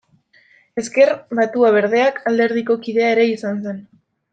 Ezker 0.83 1.11
Batua-Berdeak 1.41 2.21
alderdiko 2.33 2.83
kidea 2.89 3.15
ere 3.15 3.31
izan 3.39 3.65
zen. 3.69 3.89